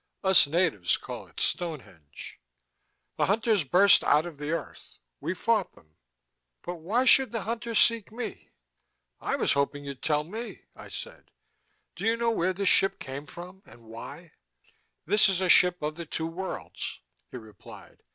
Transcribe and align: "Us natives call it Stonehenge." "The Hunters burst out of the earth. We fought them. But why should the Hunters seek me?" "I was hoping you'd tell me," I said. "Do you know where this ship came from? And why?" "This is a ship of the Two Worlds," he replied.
"Us 0.23 0.47
natives 0.47 0.97
call 0.97 1.27
it 1.27 1.39
Stonehenge." 1.39 2.39
"The 3.17 3.27
Hunters 3.27 3.63
burst 3.63 4.03
out 4.03 4.25
of 4.25 4.39
the 4.39 4.49
earth. 4.49 4.97
We 5.19 5.35
fought 5.35 5.73
them. 5.73 5.95
But 6.63 6.77
why 6.77 7.05
should 7.05 7.31
the 7.31 7.41
Hunters 7.43 7.77
seek 7.77 8.11
me?" 8.11 8.49
"I 9.19 9.35
was 9.35 9.53
hoping 9.53 9.85
you'd 9.85 10.01
tell 10.01 10.23
me," 10.23 10.63
I 10.75 10.87
said. 10.89 11.29
"Do 11.95 12.03
you 12.03 12.17
know 12.17 12.31
where 12.31 12.51
this 12.53 12.67
ship 12.67 12.97
came 12.97 13.27
from? 13.27 13.61
And 13.67 13.83
why?" 13.83 14.31
"This 15.05 15.29
is 15.29 15.39
a 15.39 15.49
ship 15.49 15.83
of 15.83 15.97
the 15.97 16.07
Two 16.07 16.25
Worlds," 16.25 17.01
he 17.29 17.37
replied. 17.37 18.01